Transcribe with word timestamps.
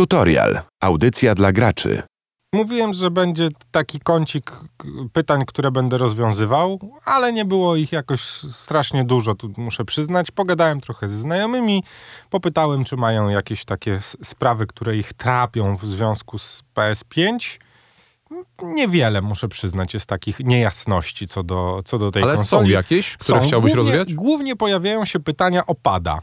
Tutorial. 0.00 0.60
Audycja 0.82 1.34
dla 1.34 1.52
graczy. 1.52 2.02
Mówiłem, 2.54 2.92
że 2.92 3.10
będzie 3.10 3.48
taki 3.70 4.00
kącik 4.00 4.52
pytań, 5.12 5.42
które 5.46 5.70
będę 5.70 5.98
rozwiązywał, 5.98 6.78
ale 7.04 7.32
nie 7.32 7.44
było 7.44 7.76
ich 7.76 7.92
jakoś 7.92 8.20
strasznie 8.50 9.04
dużo, 9.04 9.34
tu 9.34 9.50
muszę 9.56 9.84
przyznać. 9.84 10.30
Pogadałem 10.30 10.80
trochę 10.80 11.08
ze 11.08 11.16
znajomymi, 11.16 11.84
popytałem, 12.30 12.84
czy 12.84 12.96
mają 12.96 13.28
jakieś 13.28 13.64
takie 13.64 14.00
sprawy, 14.22 14.66
które 14.66 14.96
ich 14.96 15.12
trapią 15.12 15.76
w 15.76 15.86
związku 15.86 16.38
z 16.38 16.62
PS5. 16.74 17.58
Niewiele, 18.62 19.22
muszę 19.22 19.48
przyznać, 19.48 19.94
jest 19.94 20.06
takich 20.06 20.40
niejasności 20.40 21.26
co 21.26 21.42
do, 21.42 21.82
co 21.84 21.98
do 21.98 22.10
tej 22.10 22.22
Ale 22.22 22.36
są 22.36 22.40
konsoli. 22.40 22.70
jakieś, 22.70 23.16
które 23.16 23.40
Są. 23.40 23.46
chciałbyś 23.46 23.72
głównie, 23.74 23.90
rozwiać? 23.90 24.14
Głównie 24.14 24.56
pojawiają 24.56 25.04
się 25.04 25.20
pytania 25.20 25.66
o 25.66 25.74
pada. 25.74 26.20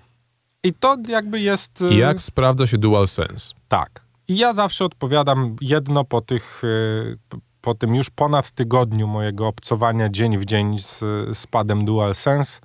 I 0.63 0.73
to 0.73 0.97
jakby 1.07 1.39
jest... 1.39 1.81
y, 1.81 1.95
Jak 1.95 2.21
sprawdza 2.21 2.67
się 2.67 2.77
DualSense? 2.77 3.53
tak. 3.67 4.07
I 4.29 4.37
ja 4.37 4.53
zawsze 4.53 4.85
odpowiadam 4.85 5.55
jedno 5.61 6.03
po 6.03 6.21
tych, 6.21 6.63
y, 6.63 7.17
po 7.61 7.75
tym 7.75 7.95
już 7.95 8.09
ponad 8.09 8.51
tygodniu 8.51 9.07
mojego 9.07 9.47
obcowania 9.47 10.09
dzień 10.09 10.37
w 10.37 10.45
dzień 10.45 10.79
z, 10.79 10.99
z 11.37 11.47
padem 11.47 11.85
DualSense. 11.85 12.59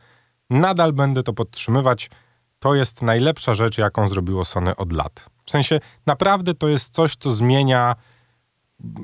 Nadal 0.51 0.93
będę 0.93 1.23
to 1.23 1.33
podtrzymywać. 1.33 2.11
To 2.59 2.75
jest 2.75 3.03
najlepsza 3.03 3.55
rzecz, 3.55 3.79
jaką 3.79 4.09
zrobiło 4.09 4.45
Sony 4.45 4.77
od 4.77 4.93
lat. 4.93 5.27
W 5.45 5.51
sensie 5.51 5.81
naprawdę 6.07 6.55
to 6.55 6.69
jest 6.69 6.95
coś, 6.95 7.17
co 7.17 7.31
zmienia, 7.31 7.97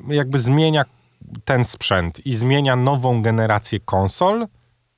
jakby 0.07 0.39
zmienia 0.39 0.85
ten 1.45 1.63
sprzęt 1.65 2.25
i 2.25 2.35
zmienia 2.35 2.75
nową 2.75 3.21
generację 3.21 3.79
konsol, 3.79 4.47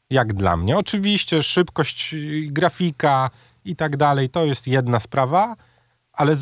jak 0.09 0.33
dla 0.33 0.57
mnie. 0.57 0.77
Oczywiście 0.77 1.43
szybkość 1.43 2.13
y, 2.13 2.47
grafika 2.51 3.29
i 3.65 3.75
tak 3.75 3.97
dalej, 3.97 4.29
to 4.29 4.45
jest 4.45 4.67
jedna 4.67 4.99
sprawa, 4.99 5.55
ale 6.13 6.35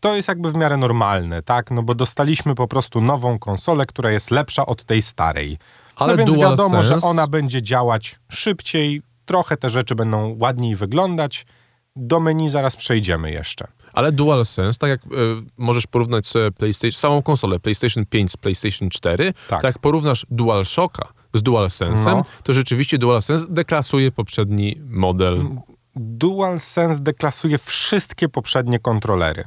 to 0.00 0.16
jest 0.16 0.28
jakby 0.28 0.52
w 0.52 0.54
miarę 0.54 0.76
normalne, 0.76 1.42
tak? 1.42 1.70
No 1.70 1.82
bo 1.82 1.94
dostaliśmy 1.94 2.54
po 2.54 2.68
prostu 2.68 3.00
nową 3.00 3.38
konsolę, 3.38 3.86
która 3.86 4.10
jest 4.10 4.30
lepsza 4.30 4.66
od 4.66 4.84
tej 4.84 5.02
starej. 5.02 5.58
Ale 5.96 6.12
no 6.16 6.18
więc 6.24 6.36
wiadomo, 6.36 6.82
że 6.82 6.94
DualSense- 6.94 7.10
ona 7.10 7.26
będzie 7.26 7.62
działać 7.62 8.16
szybciej, 8.28 9.02
trochę 9.24 9.56
te 9.56 9.70
rzeczy 9.70 9.94
będą 9.94 10.36
ładniej 10.40 10.76
wyglądać. 10.76 11.46
Do 11.96 12.20
menu 12.20 12.48
zaraz 12.48 12.76
przejdziemy 12.76 13.30
jeszcze. 13.30 13.66
Ale 13.92 14.12
DualSense, 14.12 14.78
tak 14.78 14.90
jak 14.90 15.04
y, 15.04 15.08
możesz 15.56 15.86
porównać 15.86 16.26
sobie 16.26 16.50
PlayStation, 16.52 16.98
samą 17.00 17.22
konsolę 17.22 17.60
PlayStation 17.60 18.06
5 18.06 18.32
z 18.32 18.36
PlayStation 18.36 18.90
4, 18.90 19.32
Tak. 19.32 19.48
tak, 19.48 19.64
jak 19.64 19.78
porównasz 19.78 20.26
DualShocka 20.30 21.08
z 21.34 21.42
DualSense'em, 21.42 22.16
No. 22.16 22.22
to 22.42 22.52
rzeczywiście 22.52 22.98
DualSense 22.98 23.46
deklasuje 23.50 24.12
poprzedni 24.12 24.76
model. 24.90 25.48
DualSense 26.00 27.00
deklasuje 27.00 27.58
wszystkie 27.58 28.28
poprzednie 28.28 28.78
kontrolery. 28.78 29.44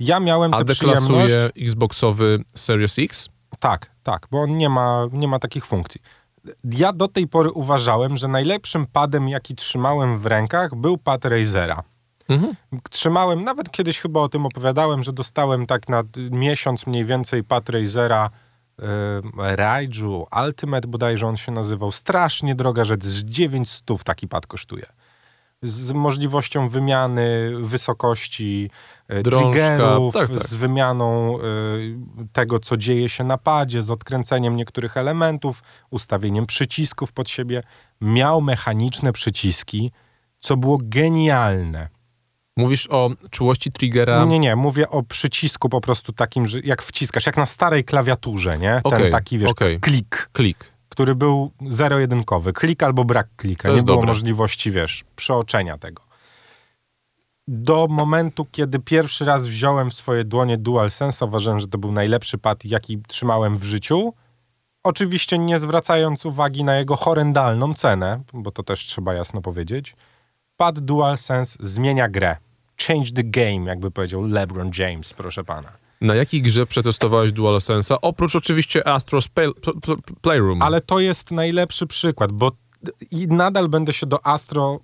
Ja 0.00 0.20
miałem 0.20 0.54
A 0.54 0.58
tę 0.58 0.64
przyjemność... 0.64 1.08
deklasuje 1.08 1.50
Xboxowy 1.56 2.44
Series 2.54 2.98
X? 2.98 3.28
Tak, 3.58 3.90
tak, 4.02 4.26
bo 4.30 4.42
on 4.42 4.56
nie 4.56 4.68
ma, 4.68 5.06
nie 5.12 5.28
ma 5.28 5.38
takich 5.38 5.66
funkcji. 5.66 6.00
Ja 6.64 6.92
do 6.92 7.08
tej 7.08 7.26
pory 7.26 7.50
uważałem, 7.50 8.16
że 8.16 8.28
najlepszym 8.28 8.86
padem, 8.86 9.28
jaki 9.28 9.54
trzymałem 9.54 10.18
w 10.18 10.26
rękach, 10.26 10.74
był 10.74 10.98
pad 10.98 11.24
Razera. 11.24 11.82
Mhm. 12.28 12.54
Trzymałem, 12.90 13.44
nawet 13.44 13.70
kiedyś 13.70 13.98
chyba 13.98 14.20
o 14.20 14.28
tym 14.28 14.46
opowiadałem, 14.46 15.02
że 15.02 15.12
dostałem 15.12 15.66
tak 15.66 15.88
na 15.88 16.02
miesiąc 16.30 16.86
mniej 16.86 17.04
więcej 17.04 17.44
pad 17.44 17.68
Razera 17.68 18.30
yy, 18.78 19.56
Raiju 19.56 20.26
Ultimate 20.46 20.88
bodajże 20.88 21.26
on 21.26 21.36
się 21.36 21.52
nazywał. 21.52 21.92
Strasznie 21.92 22.54
droga 22.54 22.84
rzecz, 22.84 23.04
z 23.04 23.24
900 23.24 24.04
taki 24.04 24.28
pad 24.28 24.46
kosztuje. 24.46 24.86
Z 25.62 25.92
możliwością 25.92 26.68
wymiany 26.68 27.52
wysokości 27.60 28.70
e, 29.08 29.22
Drążka, 29.22 29.50
triggerów, 29.50 30.14
tak, 30.14 30.30
tak. 30.30 30.48
z 30.48 30.54
wymianą 30.54 31.38
y, 31.38 31.98
tego, 32.32 32.58
co 32.58 32.76
dzieje 32.76 33.08
się 33.08 33.24
na 33.24 33.38
padzie, 33.38 33.82
z 33.82 33.90
odkręceniem 33.90 34.56
niektórych 34.56 34.96
elementów, 34.96 35.62
ustawieniem 35.90 36.46
przycisków 36.46 37.12
pod 37.12 37.30
siebie. 37.30 37.62
Miał 38.00 38.40
mechaniczne 38.40 39.12
przyciski, 39.12 39.92
co 40.38 40.56
było 40.56 40.78
genialne. 40.82 41.88
Mówisz 42.56 42.86
o 42.90 43.10
czułości 43.30 43.72
triggera. 43.72 44.24
Nie, 44.24 44.38
nie, 44.38 44.56
mówię 44.56 44.88
o 44.88 45.02
przycisku 45.02 45.68
po 45.68 45.80
prostu 45.80 46.12
takim, 46.12 46.46
że 46.46 46.60
jak 46.60 46.82
wciskasz, 46.82 47.26
jak 47.26 47.36
na 47.36 47.46
starej 47.46 47.84
klawiaturze, 47.84 48.58
nie? 48.58 48.80
Ten 48.90 49.10
taki, 49.10 49.38
wiesz, 49.38 49.50
okej. 49.50 49.80
klik, 49.80 50.30
Klik. 50.32 50.77
Który 50.98 51.14
był 51.14 51.50
zero-jedynkowy. 51.66 52.52
Klik 52.52 52.82
albo 52.82 53.04
brak 53.04 53.28
klika. 53.36 53.68
Nie 53.68 53.82
było 53.82 53.96
dobre. 53.96 54.06
możliwości, 54.06 54.70
wiesz, 54.70 55.04
przeoczenia 55.16 55.78
tego. 55.78 56.02
Do 57.48 57.86
momentu, 57.90 58.46
kiedy 58.52 58.78
pierwszy 58.78 59.24
raz 59.24 59.48
wziąłem 59.48 59.92
swoje 59.92 60.24
dłonie 60.24 60.58
DualSense, 60.58 61.24
uważałem, 61.24 61.60
że 61.60 61.68
to 61.68 61.78
był 61.78 61.92
najlepszy 61.92 62.38
pad, 62.38 62.64
jaki 62.64 63.02
trzymałem 63.08 63.58
w 63.58 63.64
życiu. 63.64 64.12
Oczywiście 64.82 65.38
nie 65.38 65.58
zwracając 65.58 66.26
uwagi 66.26 66.64
na 66.64 66.76
jego 66.76 66.96
horrendalną 66.96 67.74
cenę, 67.74 68.22
bo 68.32 68.50
to 68.50 68.62
też 68.62 68.80
trzeba 68.80 69.14
jasno 69.14 69.40
powiedzieć. 69.40 69.96
Pad 70.56 70.78
DualSense 70.80 71.58
zmienia 71.60 72.08
grę. 72.08 72.36
Change 72.86 73.12
the 73.12 73.24
game, 73.24 73.64
jakby 73.64 73.90
powiedział 73.90 74.22
LeBron 74.22 74.70
James, 74.78 75.14
proszę 75.14 75.44
pana. 75.44 75.87
Na 76.00 76.14
jakiej 76.14 76.42
grze 76.42 76.66
przetestowałeś 76.66 77.32
DualSense'a? 77.32 77.96
Oprócz 78.02 78.36
oczywiście 78.36 78.80
Astro's 78.80 79.28
Play, 79.28 79.52
Pl- 79.62 79.80
Pl- 79.80 79.96
Playroom. 80.20 80.62
Ale 80.62 80.80
to 80.80 81.00
jest 81.00 81.30
najlepszy 81.30 81.86
przykład, 81.86 82.32
bo 82.32 82.52
nadal 83.28 83.68
będę 83.68 83.92
się 83.92 84.06
do 84.06 84.26
Astro 84.26 84.80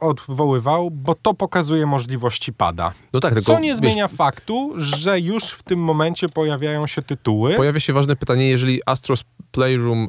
odwoływał, 0.00 0.90
bo 0.90 1.14
to 1.14 1.34
pokazuje 1.34 1.86
możliwości 1.86 2.52
pada. 2.52 2.92
no 3.12 3.20
tak, 3.20 3.34
tylko 3.34 3.52
Co 3.54 3.60
nie 3.60 3.76
zmienia 3.76 4.08
faktu, 4.08 4.72
że 4.76 5.20
już 5.20 5.44
w 5.44 5.62
tym 5.62 5.78
momencie 5.78 6.28
pojawiają 6.28 6.86
się 6.86 7.02
tytuły. 7.02 7.54
pojawia 7.54 7.80
się 7.80 7.92
ważne 7.92 8.16
pytanie, 8.16 8.48
jeżeli 8.48 8.82
Astro's 8.90 9.24
Playroom 9.52 10.08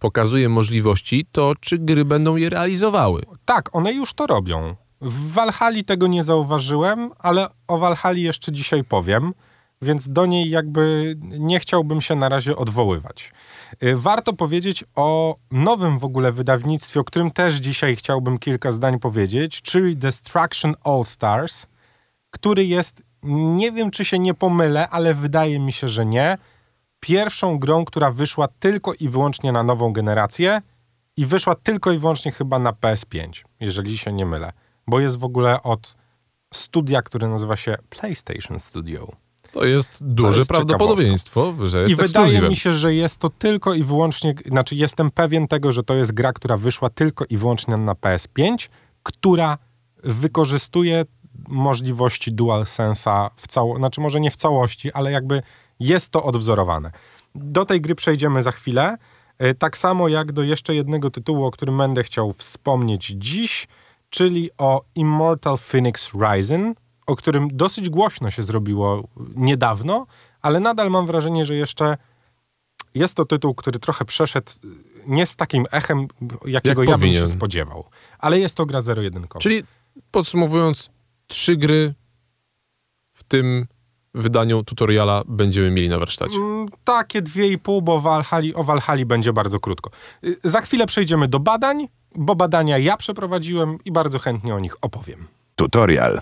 pokazuje 0.00 0.48
możliwości, 0.48 1.26
to 1.32 1.52
czy 1.60 1.78
gry 1.78 2.04
będą 2.04 2.36
je 2.36 2.50
realizowały? 2.50 3.22
Tak, 3.44 3.76
one 3.76 3.92
już 3.92 4.14
to 4.14 4.26
robią. 4.26 4.76
W 5.00 5.32
Valhalla 5.32 5.82
tego 5.82 6.06
nie 6.06 6.24
zauważyłem, 6.24 7.10
ale 7.18 7.46
o 7.68 7.78
Valhalla 7.78 8.18
jeszcze 8.18 8.52
dzisiaj 8.52 8.84
powiem, 8.84 9.32
więc 9.82 10.08
do 10.08 10.26
niej 10.26 10.50
jakby 10.50 11.14
nie 11.22 11.60
chciałbym 11.60 12.00
się 12.00 12.16
na 12.16 12.28
razie 12.28 12.56
odwoływać. 12.56 13.32
Y, 13.82 13.96
Warto 13.96 14.32
powiedzieć 14.32 14.84
o 14.94 15.36
nowym 15.50 15.98
w 15.98 16.04
ogóle 16.04 16.32
wydawnictwie, 16.32 17.00
o 17.00 17.04
którym 17.04 17.30
też 17.30 17.56
dzisiaj 17.56 17.96
chciałbym 17.96 18.38
kilka 18.38 18.72
zdań 18.72 18.98
powiedzieć, 18.98 19.62
czyli 19.62 19.96
Destruction 19.96 20.74
All 20.84 21.04
Stars, 21.04 21.66
który 22.30 22.64
jest, 22.64 23.02
nie 23.22 23.72
wiem 23.72 23.90
czy 23.90 24.04
się 24.04 24.18
nie 24.18 24.34
pomylę, 24.34 24.88
ale 24.88 25.14
wydaje 25.14 25.58
mi 25.58 25.72
się, 25.72 25.88
że 25.88 26.06
nie, 26.06 26.38
pierwszą 27.00 27.58
grą, 27.58 27.84
która 27.84 28.10
wyszła 28.10 28.48
tylko 28.48 28.94
i 28.94 29.08
wyłącznie 29.08 29.52
na 29.52 29.62
nową 29.62 29.92
generację 29.92 30.62
i 31.16 31.26
wyszła 31.26 31.54
tylko 31.54 31.92
i 31.92 31.98
wyłącznie 31.98 32.32
chyba 32.32 32.58
na 32.58 32.72
PS5, 32.72 33.44
jeżeli 33.60 33.98
się 33.98 34.12
nie 34.12 34.26
mylę, 34.26 34.52
bo 34.86 35.00
jest 35.00 35.18
w 35.18 35.24
ogóle 35.24 35.62
od 35.62 35.96
studia, 36.54 37.02
które 37.02 37.28
nazywa 37.28 37.56
się 37.56 37.76
PlayStation 37.90 38.60
Studio. 38.60 39.27
To 39.52 39.64
jest 39.64 40.04
duże 40.04 40.38
jest 40.38 40.50
prawdopodobieństwo, 40.50 41.54
że 41.64 41.80
jest 41.80 41.92
I 41.92 41.96
wydaje 41.96 42.42
mi 42.42 42.56
się, 42.56 42.72
że 42.72 42.94
jest 42.94 43.18
to 43.18 43.30
tylko 43.30 43.74
i 43.74 43.82
wyłącznie, 43.82 44.34
znaczy 44.46 44.74
jestem 44.74 45.10
pewien 45.10 45.48
tego, 45.48 45.72
że 45.72 45.82
to 45.82 45.94
jest 45.94 46.12
gra, 46.12 46.32
która 46.32 46.56
wyszła 46.56 46.90
tylko 46.90 47.24
i 47.30 47.36
wyłącznie 47.36 47.76
na 47.76 47.92
PS5, 47.92 48.68
która 49.02 49.58
wykorzystuje 50.04 51.04
możliwości 51.48 52.32
DualSense'a 52.32 53.30
w 53.36 53.48
całości, 53.48 53.80
znaczy 53.80 54.00
może 54.00 54.20
nie 54.20 54.30
w 54.30 54.36
całości, 54.36 54.92
ale 54.92 55.12
jakby 55.12 55.42
jest 55.80 56.10
to 56.10 56.24
odwzorowane. 56.24 56.90
Do 57.34 57.64
tej 57.64 57.80
gry 57.80 57.94
przejdziemy 57.94 58.42
za 58.42 58.52
chwilę. 58.52 58.96
E, 59.38 59.54
Tak 59.54 59.78
samo 59.78 60.08
jak 60.08 60.32
do 60.32 60.42
jeszcze 60.42 60.74
jednego 60.74 61.10
tytułu, 61.10 61.44
o 61.44 61.50
którym 61.50 61.78
będę 61.78 62.02
chciał 62.04 62.32
wspomnieć 62.32 63.06
dziś, 63.06 63.68
czyli 64.10 64.50
o 64.58 64.82
Immortal 64.94 65.58
Phoenix 65.58 66.10
Rising, 66.14 66.78
o 67.08 67.16
którym 67.16 67.48
dosyć 67.52 67.88
głośno 67.88 68.30
się 68.30 68.42
zrobiło 68.42 69.08
niedawno, 69.36 70.06
ale 70.42 70.60
nadal 70.60 70.90
mam 70.90 71.06
wrażenie, 71.06 71.46
że 71.46 71.54
jeszcze 71.54 71.96
jest 72.94 73.14
to 73.14 73.24
tytuł, 73.24 73.54
który 73.54 73.78
trochę 73.78 74.04
przeszedł 74.04 74.52
y, 74.64 74.68
nie 75.06 75.26
z 75.26 75.36
takim 75.36 75.66
echem, 75.70 76.08
jakiego 76.46 76.82
Jak 76.82 76.90
ja 76.90 76.98
bym 76.98 77.12
się 77.12 77.18
powinien. 77.20 77.28
spodziewał. 77.28 77.84
Ale 78.18 78.38
jest 78.38 78.54
to 78.54 78.66
gra 78.66 78.80
zero-jedynkowa. 78.80 79.40
Czyli 79.42 79.62
podsumowując, 80.10 80.90
trzy 81.26 81.56
gry 81.56 81.94
w 83.12 83.24
tym 83.24 83.66
wydaniu 84.14 84.64
tutoriala 84.64 85.22
będziemy 85.28 85.70
mieli 85.70 85.88
na 85.88 85.98
warsztacie. 85.98 86.36
Mm, 86.36 86.66
Takie 86.84 87.22
dwie 87.22 87.48
i 87.48 87.58
pół, 87.58 87.82
bo 87.82 87.94
o 88.54 88.62
Valhalla 88.64 89.04
będzie 89.06 89.32
bardzo 89.32 89.60
krótko. 89.60 89.90
Y, 90.24 90.36
Za 90.44 90.60
chwilę 90.60 90.86
przejdziemy 90.86 91.28
do 91.28 91.40
badań, 91.40 91.88
bo 92.14 92.36
badania 92.36 92.78
ja 92.78 92.96
przeprowadziłem 92.96 93.78
i 93.84 93.92
bardzo 93.92 94.18
chętnie 94.18 94.54
o 94.54 94.58
nich 94.60 94.76
opowiem. 94.80 95.26
Tutorial. 95.56 96.20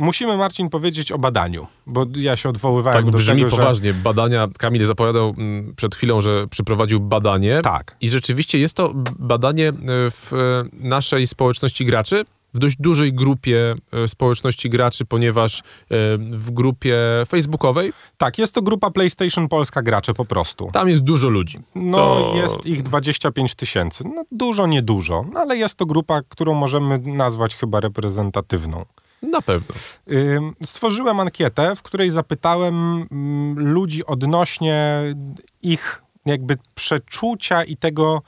Musimy, 0.00 0.36
Marcin, 0.36 0.68
powiedzieć 0.68 1.12
o 1.12 1.18
badaniu, 1.18 1.66
bo 1.86 2.06
ja 2.16 2.36
się 2.36 2.48
odwoływałem 2.48 3.02
Tak 3.02 3.10
do 3.10 3.18
brzmi 3.18 3.42
tego, 3.42 3.56
poważnie. 3.56 3.94
Badania, 3.94 4.48
Kamil 4.58 4.84
zapowiadał 4.84 5.34
mm, 5.38 5.74
przed 5.76 5.94
chwilą, 5.94 6.20
że 6.20 6.46
przeprowadził 6.48 7.00
badanie. 7.00 7.56
że... 7.56 7.62
Tak. 7.62 7.96
I 8.00 8.08
rzeczywiście 8.08 8.58
jest 8.58 8.74
to 8.74 8.92
badanie 9.18 9.68
e, 9.68 9.72
w 10.10 10.32
e, 10.32 10.64
naszej 10.88 11.26
społeczności 11.26 11.84
graczy, 11.84 12.24
w 12.54 12.58
dość 12.58 12.76
dużej 12.80 13.12
grupie 13.12 13.74
e, 13.92 14.08
społeczności 14.08 14.70
graczy, 14.70 15.04
ponieważ 15.04 15.62
w 16.18 16.50
grupie 16.50 16.96
facebookowej 17.28 17.92
Tak, 18.16 18.38
jest 18.38 18.54
to 18.54 18.62
grupa 18.62 18.90
PlayStation 18.90 19.48
Polska 19.48 19.82
Gracze 19.82 20.14
po 20.14 20.24
prostu. 20.24 20.70
tam 20.72 20.88
jest 20.88 21.02
dużo 21.02 21.28
ludzi. 21.28 21.58
No, 21.74 21.96
To- 21.96 22.32
jest 22.36 22.66
ich 22.66 22.82
25 22.82 23.54
tysięcy. 23.54 24.04
No, 24.14 24.24
dużo, 24.32 24.66
niedużo, 24.66 25.24
no, 25.32 25.40
ale 25.40 25.56
jest 25.56 25.78
to 25.78 25.86
grupa, 25.86 26.20
którą 26.28 26.54
możemy 26.54 26.98
nazwać 26.98 27.56
chyba 27.56 27.80
reprezentatywną. 27.80 28.84
Na 29.22 29.42
pewno. 29.42 29.74
Stworzyłem 30.64 31.20
ankietę, 31.20 31.76
w 31.76 31.82
której 31.82 32.10
zapytałem 32.10 33.06
mm, 33.12 33.58
ludzi 33.58 34.06
odnośnie 34.06 35.02
ich 35.62 36.02
jakby 36.26 36.56
przeczucia 36.74 37.64
i 37.64 37.76
tego, 37.76 38.22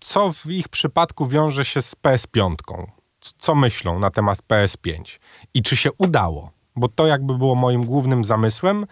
co 0.00 0.32
w 0.32 0.46
ich 0.46 0.68
przypadku 0.68 1.26
wiąże 1.26 1.64
się 1.64 1.82
z 1.82 1.94
PS5. 1.94 2.54
C- 3.20 3.32
Co 3.38 3.54
myślą 3.54 3.98
na 3.98 4.10
temat 4.10 4.38
PS5 4.48 5.18
i 5.54 5.62
czy 5.62 5.76
się 5.76 5.92
udało. 5.98 6.50
Bo 6.76 6.88
to 6.88 7.06
jakby 7.06 7.38
było 7.38 7.54
moim 7.54 7.84
głównym 7.84 8.24
zamysłem, 8.24 8.86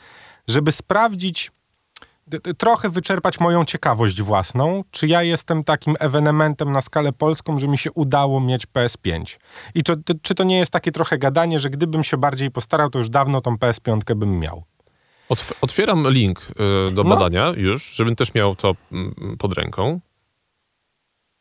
żeby 0.49 0.73
sprawdzić, 0.73 1.51
trochę 2.59 2.91
wyczerpać 2.91 3.41
moją 3.41 3.65
ciekawość 3.65 4.23
własną, 4.23 4.85
czy 4.91 5.07
ja 5.09 5.23
jestem 5.23 5.65
takim 5.65 5.95
ewenementem 6.01 6.73
na 6.73 6.81
skalę 6.81 7.13
polską, 7.13 7.59
że 7.59 7.69
mi 7.69 7.79
się 7.79 7.93
udało 7.93 8.41
mieć 8.41 8.67
PS5. 8.67 9.39
I 9.75 9.83
czy, 9.83 9.93
czy 10.23 10.35
to 10.35 10.45
nie 10.45 10.59
jest 10.59 10.71
takie 10.73 10.93
trochę 10.93 11.19
gadanie, 11.19 11.59
że 11.59 11.71
gdybym 11.71 12.05
się 12.05 12.17
bardziej 12.17 12.51
postarał, 12.51 12.91
to 12.91 12.99
już 12.99 13.09
dawno 13.09 13.41
tą 13.41 13.55
PS5 13.57 14.15
bym 14.15 14.39
miał. 14.39 14.63
Otw- 15.31 15.53
otwieram 15.61 16.05
link 16.09 16.41
y, 16.41 16.93
do 16.93 17.05
No. 17.05 17.11
badania 17.17 17.53
już, 17.57 17.95
żebym 17.95 18.17
też 18.17 18.35
miał 18.35 18.57
to 18.57 18.75
mm, 18.93 19.37
pod 19.39 19.53
ręką. 19.53 20.01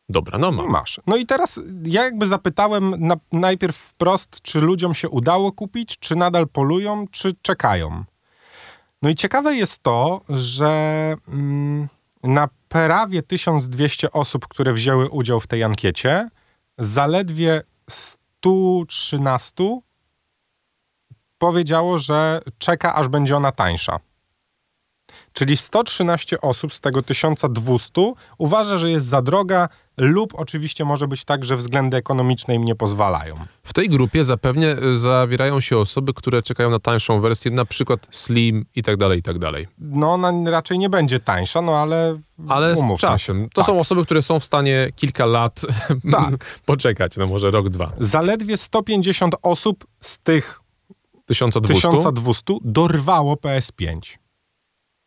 Dobra, 0.08 0.38
no 0.38 0.52
mam. 0.52 0.68
Masz. 0.70 1.00
No 1.06 1.16
i 1.16 1.26
teraz 1.26 1.60
ja 1.84 2.02
jakby 2.04 2.26
zapytałem 2.26 2.94
na, 2.98 3.16
najpierw 3.32 3.76
wprost, 3.76 4.42
czy 4.42 4.60
ludziom 4.60 4.94
się 4.94 5.08
udało 5.08 5.52
kupić, 5.52 5.98
czy 5.98 6.16
nadal 6.16 6.48
polują, 6.48 7.06
czy 7.10 7.32
czekają. 7.42 8.04
No 9.02 9.10
i 9.10 9.14
ciekawe 9.14 9.56
jest 9.56 9.82
to, 9.82 10.20
że 10.28 11.14
mm, 11.28 11.88
na 12.22 12.48
prawie 12.68 13.22
1200 13.22 14.12
osób, 14.12 14.48
które 14.48 14.72
wzięły 14.72 15.08
udział 15.08 15.40
w 15.40 15.46
tej 15.46 15.64
ankiecie, 15.64 16.28
zaledwie 16.78 17.62
113 17.90 19.80
powiedziało, 21.38 21.98
że 21.98 22.40
czeka, 22.58 22.94
aż 22.94 23.08
będzie 23.08 23.36
ona 23.36 23.52
tańsza. 23.52 24.00
Czyli 25.32 25.56
113 25.56 26.40
osób 26.40 26.74
z 26.74 26.80
tego 26.80 27.02
1200 27.02 28.12
uważa, 28.38 28.76
że 28.76 28.90
jest 28.90 29.06
za 29.06 29.22
droga, 29.22 29.68
lub 29.98 30.34
oczywiście 30.34 30.84
może 30.84 31.08
być 31.08 31.24
tak, 31.24 31.44
że 31.44 31.56
względy 31.56 31.96
ekonomiczne 31.96 32.54
im 32.54 32.64
nie 32.64 32.74
pozwalają. 32.74 33.34
W 33.62 33.72
tej 33.72 33.88
grupie 33.88 34.24
zapewnie 34.24 34.76
y, 34.82 34.94
zawierają 34.94 35.60
się 35.60 35.78
osoby, 35.78 36.14
które 36.14 36.42
czekają 36.42 36.70
na 36.70 36.78
tańszą 36.78 37.20
wersję, 37.20 37.50
na 37.50 37.64
przykład 37.64 38.06
Slim 38.10 38.64
i 38.76 38.82
tak 38.82 38.96
dalej, 38.96 39.18
i 39.18 39.22
tak 39.22 39.38
dalej. 39.38 39.66
No 39.78 40.12
ona 40.12 40.50
raczej 40.50 40.78
nie 40.78 40.90
będzie 40.90 41.20
tańsza, 41.20 41.62
no 41.62 41.76
ale. 41.76 42.18
Ale 42.48 42.76
z 42.76 42.96
czasem. 42.98 43.42
się. 43.42 43.48
To 43.48 43.60
Tak. 43.62 43.66
są 43.66 43.80
osoby, 43.80 44.04
które 44.04 44.22
są 44.22 44.40
w 44.40 44.44
stanie 44.44 44.88
kilka 44.96 45.26
lat 45.26 45.60
Tak. 46.12 46.60
poczekać, 46.64 47.16
no 47.16 47.26
może 47.26 47.50
rok, 47.50 47.68
dwa. 47.68 47.92
Zaledwie 48.00 48.56
150 48.56 49.34
osób 49.42 49.86
z 50.00 50.18
tych 50.18 50.60
1200 51.26 51.88
1200 51.88 52.54
dorwało 52.64 53.34
PS5. 53.34 53.98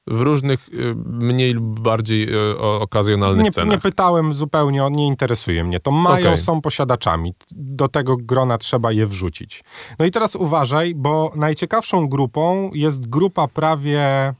W 0.08 0.22
różnych 0.22 0.70
y, 0.70 0.96
mniej 1.06 1.54
lub 1.54 1.80
bardziej 1.80 2.36
y, 2.36 2.60
okazjonalnych 2.60 3.44
Nie, 3.44 3.52
cenach. 3.52 3.72
nie 3.72 3.78
pytałem 3.78 4.34
zupełnie, 4.34 4.88
nie 4.92 5.08
interesuje 5.08 5.64
mnie. 5.64 5.80
To 5.80 5.92
mają, 5.92 6.28
Okej. 6.28 6.38
są 6.38 6.62
posiadaczami. 6.62 7.34
Do 7.52 7.88
tego 7.88 8.18
grona 8.18 8.58
trzeba 8.58 8.92
je 8.92 9.08
wrzucić. 9.08 9.64
No 10.00 10.06
i 10.06 10.12
teraz 10.12 10.36
uważaj, 10.36 10.96
bo 10.96 11.32
najciekawszą 11.36 12.08
grupą 12.08 12.72
jest 12.74 13.10
grupa 13.10 13.48
prawie 13.48 14.34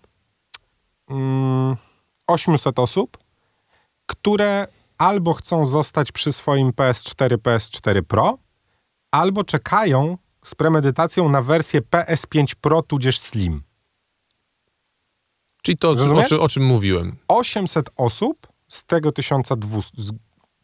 mm, 1.10 1.76
800 2.28 2.80
osób, 2.80 3.18
które 4.06 4.68
albo 4.98 5.34
chcą 5.34 5.66
zostać 5.66 6.12
przy 6.12 6.34
swoim 6.34 6.72
PS4, 6.72 7.38
PS4 7.38 8.02
Pro, 8.02 8.38
albo 9.12 9.44
czekają 9.44 10.18
z 10.46 10.56
premedytacją 10.56 11.30
na 11.30 11.42
wersję 11.42 11.82
PS5 11.82 12.56
Pro 12.62 12.82
tudzież 12.82 13.20
Slim. 13.20 13.64
Czyli 15.62 15.78
to, 15.78 15.90
o, 15.90 15.96
czym- 16.26 16.40
o, 16.42 16.50
czym- 16.50 16.64
mówiłem. 16.64 17.16
800 17.28 17.90
osób 17.98 18.48
z 18.68 18.84
tego 18.84 19.12
1200, 19.12 20.02
z 20.02 20.12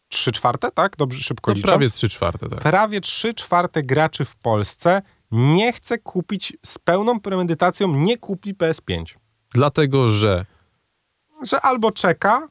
3 0.08 0.32
czwarte, 0.32 0.70
tak? 0.70 0.96
Dobrze, 0.96 1.20
szybko 1.22 1.52
licząc. 1.52 1.66
prawie 1.66 1.90
3 1.90 2.08
czwarte, 2.08 2.48
tak. 2.48 2.58
prawie 2.60 3.00
3 3.00 3.34
czwarte 3.34 3.82
graczy 3.82 4.24
w 4.24 4.36
Polsce 4.36 5.02
nie 5.30 5.72
chce 5.72 5.98
kupić 5.98 6.56
z 6.66 6.78
pełną 6.78 7.20
premedytacją, 7.20 7.88
nie 7.94 8.18
kupi 8.18 8.54
PS5. 8.54 9.04
Dlatego, 9.54 10.08
że 10.08 10.46
Że 11.42 11.60
albo 11.60 11.92
czeka, 11.92 12.48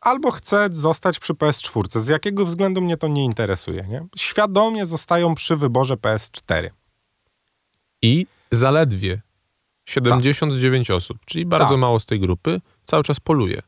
albo 0.00 0.30
chce 0.30 0.68
zostać 0.70 1.18
przy 1.18 1.34
PS4. 1.34 2.00
Z 2.00 2.08
jakiego 2.08 2.46
względu 2.46 2.80
mnie 2.82 2.96
to 2.96 3.08
nie 3.08 3.24
interesuje, 3.24 3.86
nie? 3.88 4.06
Świadomie 4.16 4.86
zostają 4.86 5.34
przy 5.34 5.56
wyborze 5.56 5.94
PS4. 5.94 6.70
i 8.02 8.26
zaledwie 8.50 9.20
79 9.90 10.90
osób, 10.90 11.18
czyli 11.26 11.46
bardzo 11.46 11.68
Tak. 11.68 11.78
mało 11.78 12.00
z 12.00 12.06
tej 12.06 12.20
grupy, 12.20 12.60
cały 12.84 13.02
czas 13.04 13.20
poluje. 13.20 13.62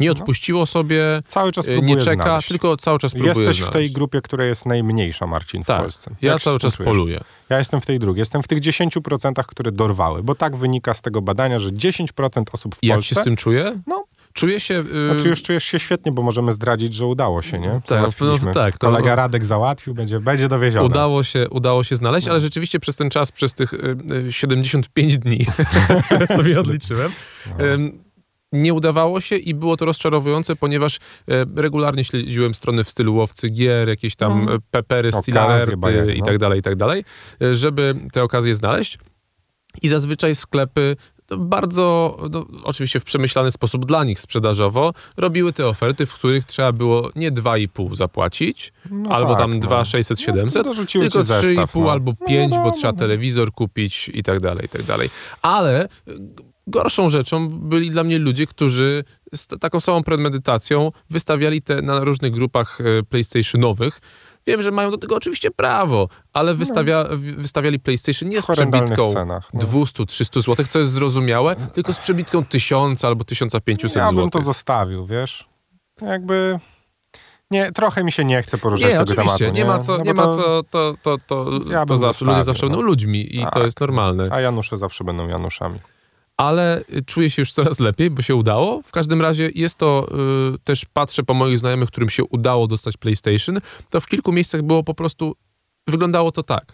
Nie 0.00 0.06
No. 0.08 0.12
odpuściło 0.12 0.66
sobie, 0.66 1.22
Cały 1.28 1.52
czas 1.52 1.66
próbuję 1.66 1.94
nie 1.94 2.00
czeka, 2.00 2.22
znaleźć. 2.24 2.48
tylko 2.48 2.76
cały 2.76 2.98
czas 2.98 3.12
próbuje 3.12 3.28
Jesteś 3.28 3.44
znaleźć. 3.56 3.62
w 3.62 3.70
tej 3.72 3.90
grupie, 3.90 4.22
która 4.22 4.44
jest 4.44 4.66
najmniejsza, 4.66 5.26
Marcin, 5.26 5.64
w 5.64 5.66
tak, 5.66 5.80
Polsce. 5.80 6.10
ja 6.22 6.32
Jak 6.32 6.40
się 6.40 6.44
cały 6.44 6.58
czas 6.58 6.76
poluję. 6.76 7.20
Ja 7.48 7.58
jestem 7.58 7.80
w 7.80 7.86
tej 7.86 7.98
drugiej. 7.98 8.20
Jestem 8.20 8.42
w 8.42 8.48
tych 8.48 8.60
10%, 8.60 9.46
które 9.46 9.72
dorwały, 9.72 10.22
bo 10.22 10.34
tak 10.34 10.56
wynika 10.56 10.94
z 10.94 11.02
tego 11.02 11.22
badania, 11.22 11.58
że 11.58 11.70
10% 11.72 12.42
osób 12.52 12.74
w 12.76 12.78
I 12.82 12.86
jak 12.86 12.96
Polsce... 12.96 13.14
się 13.14 13.20
z 13.20 13.24
tym 13.24 13.36
czuję? 13.36 13.80
No. 13.86 14.04
Czuję 14.38 14.60
się... 14.60 14.74
y, 14.74 15.10
Znaczy 15.14 15.28
już 15.28 15.42
czujesz 15.42 15.64
się 15.64 15.78
świetnie, 15.78 16.12
bo 16.12 16.22
możemy 16.22 16.52
zdradzić, 16.52 16.94
że 16.94 17.06
udało 17.06 17.42
się, 17.42 17.58
nie? 17.58 17.80
Tak, 17.86 18.20
no 18.20 18.52
tak, 18.54 18.78
to- 18.78 18.86
Kolega 18.86 19.14
Radek 19.14 19.44
załatwił, 19.44 19.94
będzie, 19.94 20.20
będzie 20.20 20.48
dowiezione. 20.48 20.86
Udało 20.86 21.24
się, 21.24 21.48
udało 21.50 21.84
się 21.84 21.96
znaleźć, 21.96 22.26
No. 22.26 22.30
ale 22.32 22.40
rzeczywiście 22.40 22.80
przez 22.80 22.96
ten 22.96 23.10
czas, 23.10 23.32
przez 23.32 23.54
tych 23.54 23.74
y, 23.74 23.96
y, 24.28 24.32
75 24.32 25.18
dni, 25.18 25.46
które 26.06 26.26
sobie 26.36 26.60
odliczyłem, 26.60 27.12
No. 27.46 27.54
nie 28.52 28.74
udawało 28.74 29.20
się 29.20 29.36
i 29.36 29.54
było 29.54 29.76
to 29.76 29.84
rozczarowujące, 29.84 30.56
ponieważ 30.56 30.96
y, 30.96 31.00
regularnie 31.56 32.04
śledziłem 32.04 32.54
strony 32.54 32.84
w 32.84 32.90
stylu 32.90 33.14
łowcy 33.14 33.48
gier, 33.50 33.88
jakieś 33.88 34.16
tam 34.16 34.32
Mhm. 34.32 34.48
mm. 34.48 34.60
pepery, 34.70 35.08
Okazje, 35.08 35.22
steel 35.22 35.38
alerty 35.38 35.76
bajery, 35.76 36.14
i 36.14 36.20
no. 36.20 36.26
tak 36.26 36.38
dalej, 36.38 36.58
i 36.58 36.62
tak 36.62 36.76
dalej, 36.76 37.04
y, 37.42 37.54
żeby 37.54 37.94
te 38.12 38.22
okazje 38.22 38.54
znaleźć. 38.54 38.98
I 39.82 39.88
zazwyczaj 39.88 40.34
sklepy 40.34 40.96
no, 40.98 41.17
bardzo, 41.36 42.16
no, 42.30 42.46
oczywiście 42.64 43.00
w 43.00 43.04
przemyślany 43.04 43.50
sposób 43.50 43.86
dla 43.86 44.04
nich 44.04 44.20
sprzedażowo, 44.20 44.92
robiły 45.16 45.52
te 45.52 45.66
oferty, 45.66 46.06
w 46.06 46.14
których 46.14 46.44
trzeba 46.44 46.72
było 46.72 47.10
nie 47.16 47.32
2,5 47.32 47.96
zapłacić, 47.96 48.72
No 48.90 49.10
albo 49.10 49.28
tak, 49.28 49.38
tam 49.38 49.54
no. 49.54 49.58
2, 49.58 49.84
600, 49.84 50.20
700, 50.20 50.66
No, 50.66 50.74
tylko 50.74 50.86
ci 50.86 50.98
zestaw, 51.26 51.44
3,5 51.74 51.80
no. 51.82 51.92
albo 51.92 52.12
No 52.20 52.26
5, 52.26 52.50
bo 52.50 52.56
wiadomo, 52.56 52.76
trzeba 52.76 52.92
no. 52.92 52.98
telewizor 52.98 53.52
kupić 53.52 54.10
i 54.14 54.22
tak 54.22 54.40
dalej, 54.40 54.64
i 54.64 54.68
tak 54.68 54.82
dalej. 54.82 55.10
Ale 55.42 55.84
y, 55.84 55.88
gorszą 56.66 57.08
rzeczą 57.08 57.48
byli 57.48 57.90
dla 57.90 58.04
mnie 58.04 58.18
ludzie, 58.18 58.46
którzy 58.46 59.04
z 59.34 59.46
taką 59.46 59.80
samą 59.80 60.02
premedytacją 60.02 60.92
wystawiali 61.10 61.62
te 61.62 61.82
na 61.82 62.00
różnych 62.00 62.32
grupach 62.32 62.80
y, 62.80 63.02
PlayStationowych. 63.10 64.00
Wiem, 64.48 64.62
że 64.62 64.70
mają 64.70 64.90
do 64.90 64.98
tego 64.98 65.16
oczywiście 65.16 65.50
prawo, 65.50 66.08
ale 66.32 66.54
wystawia, 66.54 67.04
w- 67.10 67.18
wystawiali 67.20 67.80
PlayStation 67.80 68.28
nie 68.28 68.42
z 68.42 68.46
przebitką 68.46 69.12
cenach, 69.12 69.48
no. 69.54 69.60
200-300 69.60 70.40
zł, 70.40 70.66
co 70.68 70.78
jest 70.78 70.92
zrozumiałe, 70.92 71.56
tylko 71.74 71.92
z 71.92 71.98
przebitką 71.98 72.44
1000 72.44 73.04
albo 73.04 73.24
1500 73.24 73.96
Ja 74.02 74.08
bym 74.08 74.16
zł. 74.16 74.30
to 74.30 74.40
zostawił, 74.40 75.06
wiesz? 75.06 75.48
Jakby... 76.02 76.58
Nie, 77.50 77.72
trochę 77.72 78.04
mi 78.04 78.12
się 78.12 78.24
nie 78.24 78.42
chce 78.42 78.58
poruszać 78.58 78.86
Nie, 78.86 78.92
tego 78.92 79.02
oczywiście, 79.02 79.38
tematu. 79.38 79.56
nie 79.56 79.64
ma 79.64 79.78
co, 79.78 79.98
No 79.98 80.04
nie 80.04 80.14
bo 80.14 80.22
ma 80.22 80.28
to- 80.28 80.36
co, 80.36 80.62
to, 80.70 80.94
to, 81.02 81.16
to, 81.26 81.50
Ja 81.70 81.86
to 81.86 81.96
zawsze, 81.96 82.24
ludzie 82.24 82.44
zawsze 82.44 82.66
no. 82.66 82.70
będą 82.70 82.82
ludźmi 82.86 83.36
i 83.36 83.44
to 83.44 83.50
Tak. 83.50 83.62
jest 83.62 83.80
normalne. 83.80 84.28
A 84.30 84.40
Janusze 84.40 84.76
zawsze 84.76 85.04
będą 85.04 85.28
Januszami. 85.28 85.78
Ale 86.38 86.84
czuję 87.06 87.30
się 87.30 87.42
już 87.42 87.52
coraz 87.52 87.80
lepiej, 87.80 88.10
bo 88.10 88.22
się 88.22 88.34
udało. 88.34 88.82
W 88.82 88.90
każdym 88.92 89.22
razie 89.22 89.50
jest 89.54 89.76
to, 89.78 90.08
y, 90.54 90.58
też 90.64 90.84
patrzę 90.92 91.22
po 91.22 91.34
moich 91.34 91.58
znajomych, 91.58 91.88
którym 91.88 92.10
się 92.10 92.24
udało 92.24 92.66
dostać 92.66 92.96
PlayStation, 92.96 93.58
to 93.90 94.00
w 94.00 94.06
kilku 94.06 94.32
miejscach 94.32 94.62
było 94.62 94.84
po 94.84 94.94
prostu, 94.94 95.34
wyglądało 95.86 96.32
to 96.32 96.42
tak. 96.42 96.64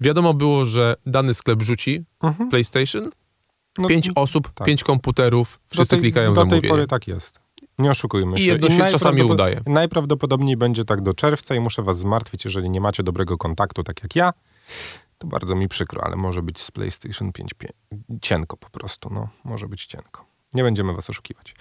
Wiadomo 0.00 0.34
było, 0.34 0.64
że 0.64 0.96
dany 1.06 1.34
sklep 1.34 1.62
rzuci 1.62 2.02
Mhm. 2.22 2.48
PlayStation, 2.50 3.10
No, 3.78 3.88
pięć 3.88 4.10
osób, 4.14 4.50
tak. 4.54 4.66
pięć 4.66 4.84
komputerów, 4.84 5.58
do 5.68 5.74
wszyscy 5.74 5.90
tej, 5.96 6.00
klikają 6.00 6.32
Do 6.32 6.40
tej 6.40 6.50
zamówienie. 6.50 6.68
pory 6.68 6.86
tak 6.86 7.08
jest. 7.08 7.40
Nie 7.78 7.90
oszukujmy 7.90 8.36
I 8.38 8.40
się. 8.42 8.46
jedno 8.46 8.70
się 8.70 8.86
czasami 8.86 9.22
najprawdopod- 9.22 9.32
udaje. 9.32 9.60
Najprawdopodobniej 9.66 10.56
będzie 10.56 10.84
tak 10.84 11.00
do 11.02 11.14
czerwca 11.14 11.54
i 11.54 11.60
muszę 11.60 11.82
was 11.82 11.98
zmartwić, 11.98 12.44
jeżeli 12.44 12.70
nie 12.70 12.80
macie 12.80 13.02
dobrego 13.02 13.38
kontaktu, 13.38 13.84
tak 13.84 14.02
jak 14.02 14.16
ja. 14.16 14.32
To 15.18 15.26
bardzo 15.26 15.54
mi 15.54 15.68
przykro, 15.68 16.04
ale 16.04 16.16
może 16.16 16.42
być 16.42 16.60
z 16.60 16.70
PlayStation 16.70 17.32
5 17.32 17.54
pie- 17.54 17.72
cienko 18.22 18.56
po 18.56 18.70
prostu. 18.70 19.10
No, 19.12 19.28
może 19.44 19.68
być 19.68 19.86
cienko. 19.86 20.24
Nie 20.54 20.62
będziemy 20.62 20.94
was 20.94 21.10
oszukiwać. 21.10 21.54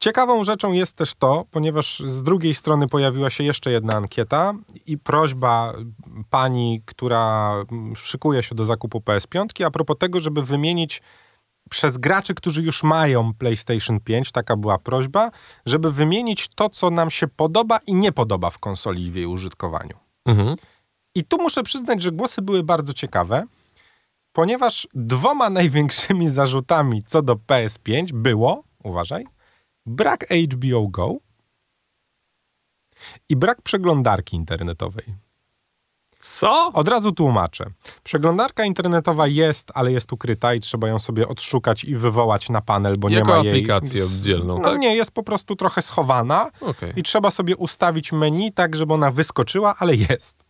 Ciekawą 0.00 0.44
rzeczą 0.44 0.72
jest 0.72 0.96
też 0.96 1.14
to, 1.14 1.44
ponieważ 1.50 2.00
z 2.00 2.22
drugiej 2.22 2.54
strony 2.54 2.88
pojawiła 2.88 3.30
się 3.30 3.44
jeszcze 3.44 3.70
jedna 3.70 3.94
ankieta 3.96 4.54
i 4.86 4.98
prośba 4.98 5.72
pani, 6.30 6.82
która 6.86 7.54
szykuje 7.94 8.42
się 8.42 8.54
do 8.54 8.64
zakupu 8.64 8.98
PS5, 8.98 9.64
a 9.64 9.70
propos 9.70 9.98
tego, 9.98 10.20
żeby 10.20 10.42
wymienić 10.42 11.02
przez 11.70 11.98
graczy, 11.98 12.34
którzy 12.34 12.62
już 12.62 12.82
mają 12.82 13.34
PlayStation 13.34 14.00
5, 14.00 14.32
taka 14.32 14.56
była 14.56 14.78
prośba, 14.78 15.30
żeby 15.66 15.92
wymienić 15.92 16.48
to, 16.48 16.68
co 16.70 16.90
nam 16.90 17.10
się 17.10 17.28
podoba 17.28 17.78
i 17.86 17.94
nie 17.94 18.12
podoba 18.12 18.50
w 18.50 18.58
konsoli 18.58 19.06
i 19.06 19.10
w 19.10 19.14
jej 19.14 19.26
użytkowaniu. 19.26 19.96
Mhm. 20.26 20.56
I 21.18 21.24
tu 21.24 21.42
muszę 21.42 21.62
przyznać, 21.62 22.02
że 22.02 22.12
głosy 22.12 22.42
były 22.42 22.62
bardzo 22.62 22.92
ciekawe, 22.92 23.44
ponieważ 24.32 24.88
dwoma 24.94 25.50
największymi 25.60 26.28
zarzutami 26.30 27.02
co 27.06 27.22
do 27.22 27.34
PS5 27.34 28.12
było, 28.12 28.62
uważaj, 28.84 29.26
brak 29.86 30.26
HBO 30.54 30.88
Go 30.88 31.14
i 33.28 33.36
brak 33.36 33.62
przeglądarki 33.62 34.36
internetowej. 34.36 35.04
Co? 36.20 36.72
Od 36.72 36.88
razu 36.88 37.12
tłumaczę. 37.12 37.66
Przeglądarka 38.04 38.64
internetowa 38.64 39.26
jest, 39.26 39.70
ale 39.74 39.92
jest 39.92 40.12
ukryta 40.12 40.54
i 40.54 40.60
trzeba 40.60 40.88
ją 40.88 41.00
sobie 41.00 41.28
odszukać 41.28 41.84
i 41.84 41.94
wywołać 41.94 42.48
na 42.48 42.60
panel, 42.60 42.96
bo 42.98 43.08
Jako 43.08 43.28
nie 43.30 43.34
ma 43.36 43.42
jej... 43.44 43.48
aplikację 43.48 44.04
oddzielną, 44.04 44.58
No 44.58 44.64
tak? 44.64 44.78
nie, 44.80 44.96
jest 44.96 45.10
po 45.10 45.22
prostu 45.22 45.56
trochę 45.56 45.82
schowana 45.82 46.50
Okej. 46.60 46.92
i 46.96 47.02
trzeba 47.02 47.30
sobie 47.30 47.56
ustawić 47.56 48.12
menu 48.12 48.52
tak, 48.52 48.76
żeby 48.76 48.94
ona 48.94 49.10
wyskoczyła, 49.10 49.74
ale 49.78 49.94
jest. 49.94 50.47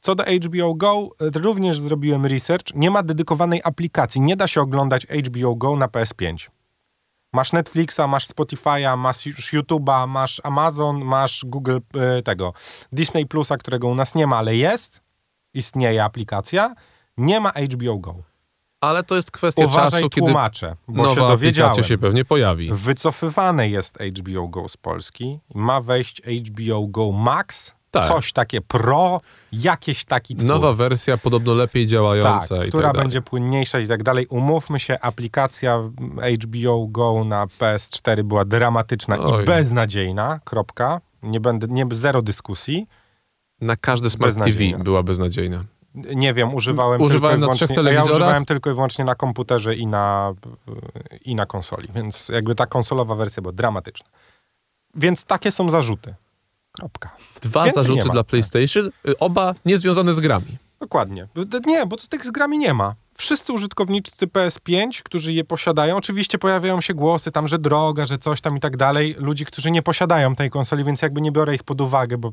Co 0.00 0.14
do 0.14 0.24
HBO 0.24 0.74
Go, 0.74 1.08
również 1.20 1.80
zrobiłem 1.80 2.26
research. 2.26 2.74
Nie 2.74 2.90
ma 2.90 3.02
dedykowanej 3.02 3.60
aplikacji. 3.64 4.20
Nie 4.20 4.36
da 4.36 4.48
się 4.48 4.60
oglądać 4.60 5.06
HBO 5.06 5.54
Go 5.54 5.76
na 5.76 5.86
PS5. 5.86 6.48
Masz 7.32 7.52
Netflixa, 7.52 8.00
masz 8.08 8.28
Spotify'a, 8.28 8.96
masz 8.96 9.26
YouTube'a, 9.26 10.08
masz 10.08 10.40
Amazon, 10.44 11.04
masz 11.04 11.44
Google 11.46 11.78
e, 11.94 12.22
tego, 12.22 12.52
Disney 12.92 13.26
Plusa, 13.26 13.56
którego 13.56 13.88
u 13.88 13.94
nas 13.94 14.14
nie 14.14 14.26
ma, 14.26 14.36
ale 14.36 14.56
jest, 14.56 15.02
istnieje 15.54 16.04
aplikacja. 16.04 16.74
Nie 17.16 17.40
ma 17.40 17.50
HBO 17.50 17.98
Go. 17.98 18.14
Ale 18.80 19.02
to 19.02 19.16
jest 19.16 19.30
kwestia 19.30 19.64
Uważaj, 19.64 19.90
czasu, 19.90 20.10
kiedy 20.10 20.26
tłumaczę, 20.26 20.76
bo 20.88 21.02
nowa 21.02 21.14
się 21.14 21.20
dowiedziałem. 21.20 21.84
się 21.84 21.98
pewnie 21.98 22.24
pojawi. 22.24 22.70
Wycofywane 22.72 23.68
jest 23.68 23.98
HBO 24.18 24.48
Go 24.48 24.68
z 24.68 24.76
Polski. 24.76 25.38
Ma 25.54 25.80
wejść 25.80 26.22
HBO 26.22 26.86
Go 26.86 27.12
Max, 27.12 27.74
Tak. 27.90 28.08
coś 28.08 28.32
takie 28.32 28.60
pro, 28.60 29.20
jakieś 29.52 30.04
taki 30.04 30.36
twór. 30.36 30.48
Nowa 30.48 30.72
wersja, 30.72 31.16
podobno 31.16 31.54
lepiej 31.54 31.86
działająca 31.86 32.56
tak, 32.56 32.66
i 32.66 32.70
która 32.70 32.88
tak 32.88 33.02
będzie 33.02 33.22
płynniejsza 33.22 33.80
i 33.80 33.86
tak 33.86 34.02
dalej. 34.02 34.26
Umówmy 34.26 34.80
się, 34.80 34.98
aplikacja 35.00 35.90
HBO 36.44 36.86
Go 36.86 37.24
na 37.24 37.46
PS4 37.46 38.22
była 38.22 38.44
dramatyczna 38.44 39.18
Oj. 39.18 39.42
i 39.42 39.46
beznadziejna, 39.46 40.40
kropka. 40.44 41.00
Nie 41.22 41.40
będę, 41.40 41.66
nie, 41.70 41.86
zero 41.90 42.22
dyskusji. 42.22 42.86
Na 43.60 43.76
każdy 43.76 44.10
Smart 44.10 44.36
TV 44.36 44.78
była 44.78 45.02
beznadziejna. 45.02 45.64
Nie 45.94 46.34
wiem, 46.34 46.54
używałem 46.54 47.02
Używałem 47.02 47.40
na 47.40 47.48
trzech 47.48 47.68
telewizorach? 47.68 48.08
Ja 48.08 48.14
używałem 48.14 48.44
tylko 48.44 48.70
i 48.70 48.74
wyłącznie 48.74 49.04
na 49.04 49.14
komputerze 49.14 49.74
i 49.74 49.86
na, 49.86 50.32
i 51.24 51.34
na 51.34 51.46
konsoli, 51.46 51.88
więc 51.94 52.28
jakby 52.28 52.54
ta 52.54 52.66
konsolowa 52.66 53.14
wersja 53.14 53.42
była 53.42 53.52
dramatyczna. 53.52 54.08
Więc 54.94 55.24
takie 55.24 55.50
są 55.50 55.70
zarzuty. 55.70 56.14
Kropka. 56.78 57.10
Dwa 57.40 57.64
Więcej 57.64 57.82
zarzuty 57.82 58.08
dla 58.08 58.24
PlayStation, 58.24 58.90
y, 59.08 59.18
oba 59.18 59.54
niezwiązane 59.64 60.14
z 60.14 60.20
grami. 60.20 60.56
Dokładnie. 60.80 61.26
Nie, 61.66 61.86
bo 61.86 61.96
tych 61.96 62.26
z 62.26 62.30
grami 62.30 62.58
nie 62.58 62.74
ma. 62.74 62.94
Wszyscy 63.14 63.52
użytkownicy 63.52 64.26
PS5, 64.26 65.02
którzy 65.02 65.32
je 65.32 65.44
posiadają, 65.44 65.96
oczywiście 65.96 66.38
pojawiają 66.38 66.80
się 66.80 66.94
głosy 66.94 67.30
tam, 67.32 67.48
że 67.48 67.58
droga, 67.58 68.06
że 68.06 68.18
coś 68.18 68.40
tam 68.40 68.56
i 68.56 68.60
tak 68.60 68.76
dalej. 68.76 69.16
Ludzi, 69.18 69.44
którzy 69.44 69.70
nie 69.70 69.82
posiadają 69.82 70.34
tej 70.34 70.50
konsoli, 70.50 70.84
więc 70.84 71.02
jakby 71.02 71.20
nie 71.20 71.32
biorę 71.32 71.54
ich 71.54 71.64
pod 71.64 71.80
uwagę, 71.80 72.18
bo, 72.18 72.32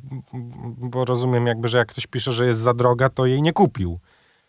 bo 0.77 1.05
rozumiem 1.05 1.47
jakby, 1.47 1.67
że 1.67 1.77
jak 1.77 1.87
ktoś 1.87 2.07
pisze, 2.07 2.31
że 2.31 2.45
jest 2.45 2.59
za 2.59 2.73
droga, 2.73 3.09
to 3.09 3.25
jej 3.25 3.41
nie 3.41 3.53
kupił. 3.53 3.99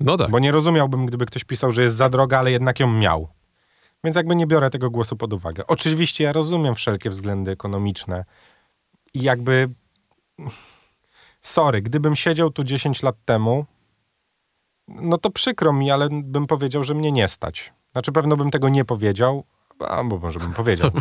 No 0.00 0.16
tak. 0.16 0.30
Bo 0.30 0.38
nie 0.38 0.52
rozumiałbym, 0.52 1.06
gdyby 1.06 1.26
ktoś 1.26 1.44
pisał, 1.44 1.70
że 1.70 1.82
jest 1.82 1.96
za 1.96 2.08
droga, 2.08 2.38
ale 2.38 2.50
jednak 2.50 2.80
ją 2.80 2.92
miał. 2.92 3.28
Więc 4.04 4.16
jakby 4.16 4.36
nie 4.36 4.46
biorę 4.46 4.70
tego 4.70 4.90
głosu 4.90 5.16
pod 5.16 5.32
uwagę. 5.32 5.66
Oczywiście 5.66 6.24
ja 6.24 6.32
rozumiem 6.32 6.74
wszelkie 6.74 7.10
względy 7.10 7.50
ekonomiczne 7.50 8.24
i 9.14 9.22
jakby... 9.22 9.68
Sorry, 11.42 11.82
gdybym 11.82 12.16
siedział 12.16 12.50
tu 12.50 12.64
10 12.64 13.02
lat 13.02 13.16
temu, 13.24 13.66
no 14.88 15.18
to 15.18 15.30
przykro 15.30 15.72
mi, 15.72 15.90
ale 15.90 16.08
bym 16.10 16.46
powiedział, 16.46 16.84
że 16.84 16.94
mnie 16.94 17.12
nie 17.12 17.28
stać. 17.28 17.72
Znaczy 17.92 18.12
pewno 18.12 18.36
bym 18.36 18.50
tego 18.50 18.68
nie 18.68 18.84
powiedział, 18.84 19.44
albo 19.88 20.18
może 20.18 20.38
bym 20.38 20.52
powiedział. 20.52 20.90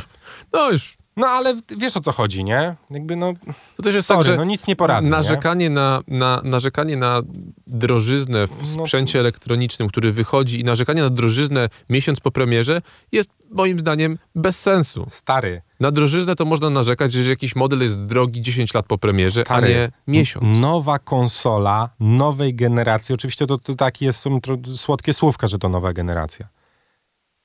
No 0.54 0.72
już. 0.72 0.98
No 1.18 1.28
ale 1.28 1.56
wiesz 1.78 1.98
o 1.98 2.02
co 2.02 2.12
chodzi, 2.12 2.44
nie? 2.44 2.76
Jakby 2.90 3.16
no, 3.16 3.34
To 3.78 3.84
też 3.84 3.96
jest 3.96 4.08
sorry, 4.08 4.24
tak, 4.24 4.26
że 4.34 4.38
no 4.38 4.44
nic 4.44 4.68
nie 4.68 4.76
poradzę, 4.76 5.04
nie? 5.06 5.10
narzekanie, 5.12 5.70
na, 5.70 6.02
na, 6.08 6.42
narzekanie 6.44 6.98
na 6.98 7.22
drożyznę 7.68 8.48
w 8.48 8.76
No- 8.78 8.86
sprzęcie 8.86 9.20
elektronicznym, 9.20 9.88
który 9.90 10.12
wychodzi 10.12 10.60
i 10.60 10.64
narzekanie 10.64 11.02
na 11.02 11.10
drożyznę 11.10 11.70
miesiąc 11.90 12.20
po 12.20 12.32
premierze 12.32 12.82
jest 13.12 13.30
moim 13.52 13.80
zdaniem 13.80 14.18
bez 14.36 14.62
sensu. 14.62 15.06
Stary, 15.10 15.62
Na 15.80 15.92
drożyznę 15.92 16.36
to 16.36 16.46
można 16.46 16.70
narzekać, 16.70 17.12
że 17.14 17.30
jakiś 17.30 17.56
model 17.56 17.82
jest 17.82 18.06
drogi 18.06 18.42
10 18.42 18.74
lat 18.74 18.86
po 18.86 18.98
premierze, 18.98 19.42
Stary, 19.42 19.66
a 19.66 19.70
nie 19.70 19.92
miesiąc. 20.08 20.60
Nowa 20.60 21.00
konsola 21.00 21.90
nowej 22.00 22.56
generacji, 22.56 23.16
oczywiście 23.16 23.46
to, 23.48 23.58
to 23.58 23.76
takie 23.76 24.14
są 24.14 24.40
słodkie 24.76 25.14
słówka, 25.14 25.48
że 25.48 25.60
to 25.60 25.70
nowa 25.70 25.94
generacja. 25.94 26.48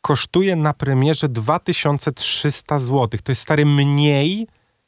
Kosztuje 0.01 0.57
na 0.57 0.75
premierze 0.75 1.29
2300 1.29 2.79
zł. 2.79 3.09
To 3.25 3.33
jest 3.33 3.43
stary 3.43 3.67
mniej, 3.67 4.47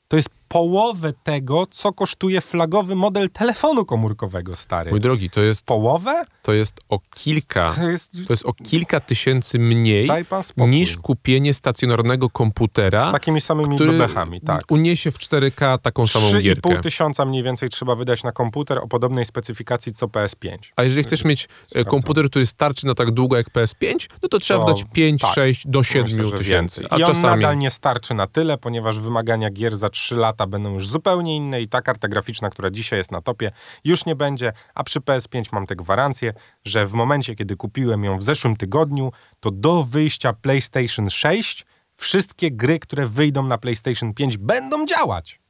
to 0.08 0.16
jest 0.16 0.28
połowę 0.52 1.12
tego, 1.22 1.66
co 1.70 1.92
kosztuje 1.92 2.40
flagowy 2.40 2.96
model 2.96 3.30
telefonu 3.30 3.84
komórkowego, 3.84 4.56
stary. 4.56 4.90
Mój 4.90 5.00
drogi, 5.00 5.30
to 5.30 5.40
jest, 5.40 5.66
Połowę? 5.66 6.22
to 6.42 6.52
jest 6.52 6.80
o 6.88 6.98
kilka, 7.10 7.68
To 7.68 7.88
jest... 7.88 8.12
to 8.12 8.32
jest 8.32 8.46
o 8.46 8.52
kilka 8.52 9.00
tysięcy 9.00 9.58
mniej 9.58 10.08
niż 10.56 10.96
kupienie 10.96 11.54
stacjonarnego 11.54 12.30
komputera, 12.30 13.08
Z 13.08 13.12
takimi 13.12 13.40
samymi 13.40 13.74
który 13.74 13.92
bebechami, 13.92 14.40
tak. 14.40 14.64
uniesie 14.70 15.10
w 15.10 15.18
4K 15.18 15.78
taką 15.78 16.06
samą 16.06 16.40
gierkę. 16.40 16.68
3,5 16.70 16.82
tysiąca 16.82 17.24
mniej 17.24 17.42
więcej 17.42 17.68
trzeba 17.68 17.94
wydać 17.94 18.24
na 18.24 18.32
komputer 18.32 18.78
o 18.78 18.88
podobnej 18.88 19.24
specyfikacji 19.24 19.92
co 19.94 20.06
PS5. 20.06 20.58
A 20.76 20.82
jeżeli 20.84 21.02
chcesz 21.04 21.24
mieć 21.24 21.44
e, 21.44 21.48
Sprawdzam. 21.66 21.90
komputer, 21.90 22.30
który 22.30 22.46
starczy 22.46 22.86
na 22.86 22.94
tak 22.94 23.10
długo 23.10 23.36
jak 23.36 23.50
PS5, 23.50 24.08
no 24.22 24.28
to 24.28 24.38
trzeba 24.38 24.60
To 24.60 24.66
wydać 24.66 24.84
5, 24.92 25.20
tak, 25.22 25.34
6 25.34 25.66
do 25.66 25.82
7 25.82 26.16
Myślę, 26.16 26.38
tysięcy. 26.38 26.84
A 26.90 26.96
I 26.98 27.02
on 27.02 27.06
czasami. 27.06 27.40
nadal 27.42 27.58
nie 27.58 27.70
starczy 27.70 28.14
na 28.14 28.26
tyle, 28.26 28.58
ponieważ 28.58 28.98
wymagania 28.98 29.50
gier 29.50 29.76
za 29.76 29.88
3 29.88 30.16
lata 30.16 30.41
będą 30.46 30.72
już 30.72 30.88
zupełnie 30.88 31.36
inne 31.36 31.60
i 31.60 31.68
ta 31.68 31.82
karta 31.82 32.08
graficzna, 32.08 32.50
która 32.50 32.70
dzisiaj 32.70 32.98
jest 32.98 33.12
na 33.12 33.20
topie, 33.20 33.50
już 33.84 34.06
nie 34.06 34.16
będzie, 34.16 34.52
a 34.74 34.84
przy 34.84 35.00
PS5 35.00 35.44
mam 35.52 35.66
tę 35.66 35.76
gwarancję, 35.76 36.32
że 36.64 36.86
w 36.86 36.92
momencie, 36.92 37.34
kiedy 37.34 37.56
kupiłem 37.56 38.04
ją 38.04 38.18
w 38.18 38.22
zeszłym 38.22 38.56
tygodniu, 38.56 39.12
to 39.40 39.50
do 39.50 39.82
wyjścia 39.82 40.32
PlayStation 40.32 41.10
6 41.10 41.66
wszystkie 41.96 42.50
gry, 42.50 42.78
które 42.78 43.06
wyjdą 43.06 43.42
na 43.42 43.58
PlayStation 43.58 44.14
5 44.14 44.38
będą 44.38 44.86
działać. 44.86 45.41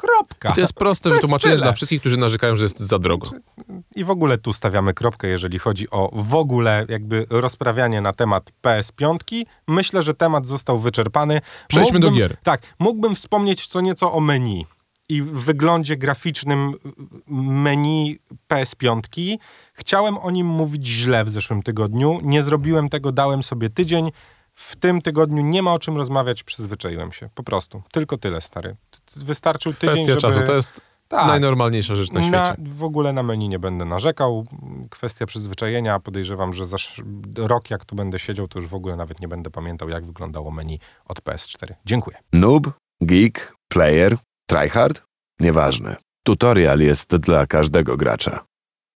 Kropka. 0.00 0.50
I 0.50 0.52
to 0.54 0.60
jest 0.60 0.72
proste 0.72 1.08
To 1.08 1.14
wytłumaczenie 1.14 1.56
dla 1.56 1.72
wszystkich, 1.72 2.00
którzy 2.00 2.16
narzekają, 2.16 2.56
że 2.56 2.64
jest 2.64 2.78
za 2.80 2.98
drogo. 2.98 3.30
I 3.96 4.04
w 4.04 4.10
ogóle 4.10 4.38
tu 4.38 4.52
stawiamy 4.52 4.94
kropkę, 4.94 5.28
jeżeli 5.28 5.58
chodzi 5.58 5.90
o 5.90 6.10
w 6.12 6.34
ogóle 6.34 6.86
jakby 6.88 7.26
rozprawianie 7.30 8.00
na 8.00 8.12
temat 8.12 8.50
PS5. 8.62 9.16
Myślę, 9.68 10.02
że 10.02 10.14
temat 10.14 10.46
został 10.46 10.78
wyczerpany. 10.78 11.40
Przejdźmy 11.68 12.00
do 12.00 12.06
Mógłbym- 12.06 12.28
gier. 12.28 12.36
Tak, 12.42 12.62
mógłbym 12.78 13.14
wspomnieć 13.14 13.66
co 13.66 13.80
nieco 13.80 14.12
o 14.12 14.20
menu 14.20 14.66
i 15.08 15.22
w 15.22 15.32
wyglądzie 15.32 15.96
graficznym 15.96 16.74
menu 17.26 18.18
PS5. 18.48 19.36
Chciałem 19.72 20.18
o 20.18 20.30
nim 20.30 20.46
mówić 20.46 20.86
źle 20.86 21.24
w 21.24 21.30
zeszłym 21.30 21.62
tygodniu. 21.62 22.20
Nie 22.22 22.42
zrobiłem 22.42 22.88
tego, 22.88 23.12
dałem 23.12 23.42
sobie 23.42 23.70
tydzień. 23.70 24.12
W 24.54 24.76
tym 24.76 25.02
tygodniu 25.02 25.42
nie 25.42 25.62
ma 25.62 25.74
o 25.74 25.78
czym 25.78 25.96
rozmawiać, 25.96 26.42
przyzwyczaiłem 26.42 27.12
się. 27.12 27.28
Po 27.34 27.42
prostu. 27.42 27.82
Tylko 27.92 28.18
tyle, 28.18 28.40
stary. 28.40 28.76
Wystarczył 29.16 29.72
tydzień, 29.72 29.90
Kwestia 29.90 30.06
żeby... 30.10 30.20
czasu 30.20 30.40
to 30.46 30.54
jest 30.54 30.80
Tak. 31.08 31.26
najnormalniejsza 31.26 31.94
rzecz 31.96 32.12
na 32.12 32.20
świecie. 32.22 32.36
Na, 32.36 32.54
w 32.58 32.84
ogóle 32.84 33.12
na 33.12 33.22
menu 33.22 33.48
nie 33.48 33.58
będę 33.58 33.84
narzekał. 33.84 34.46
Kwestia 34.90 35.26
przyzwyczajenia. 35.26 36.00
Podejrzewam, 36.00 36.52
że 36.52 36.66
za 36.66 36.76
rok, 37.36 37.70
jak 37.70 37.84
tu 37.84 37.96
będę 37.96 38.18
siedział, 38.18 38.48
to 38.48 38.58
już 38.58 38.68
w 38.68 38.74
ogóle 38.74 38.96
nawet 38.96 39.20
nie 39.20 39.28
będę 39.28 39.50
pamiętał, 39.50 39.88
jak 39.88 40.06
wyglądało 40.06 40.50
menu 40.50 40.78
od 41.04 41.20
PS4. 41.20 41.74
Dziękuję. 41.86 42.16
Noob, 42.32 42.70
geek, 43.00 43.54
player, 43.68 44.16
tryhard? 44.46 45.02
Nieważne. 45.40 45.96
Tutorial 46.26 46.80
jest 46.80 47.16
dla 47.16 47.46
każdego 47.46 47.96
gracza. 47.96 48.44